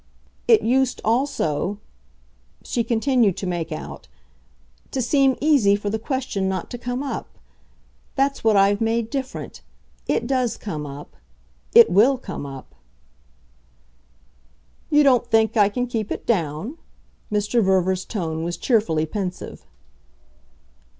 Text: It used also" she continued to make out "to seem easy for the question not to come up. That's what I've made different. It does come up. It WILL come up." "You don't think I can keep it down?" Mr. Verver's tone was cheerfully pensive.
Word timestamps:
It 0.47 0.63
used 0.63 0.99
also" 1.05 1.77
she 2.63 2.83
continued 2.83 3.37
to 3.37 3.45
make 3.45 3.71
out 3.71 4.07
"to 4.89 4.99
seem 4.99 5.37
easy 5.39 5.75
for 5.75 5.91
the 5.91 5.99
question 5.99 6.49
not 6.49 6.71
to 6.71 6.79
come 6.79 7.03
up. 7.03 7.37
That's 8.15 8.43
what 8.43 8.55
I've 8.57 8.81
made 8.81 9.11
different. 9.11 9.61
It 10.07 10.25
does 10.25 10.57
come 10.57 10.87
up. 10.87 11.15
It 11.75 11.91
WILL 11.91 12.17
come 12.17 12.47
up." 12.47 12.73
"You 14.89 15.03
don't 15.03 15.27
think 15.27 15.55
I 15.55 15.69
can 15.69 15.85
keep 15.85 16.11
it 16.11 16.25
down?" 16.25 16.79
Mr. 17.31 17.63
Verver's 17.63 18.03
tone 18.03 18.43
was 18.43 18.57
cheerfully 18.57 19.05
pensive. 19.05 19.67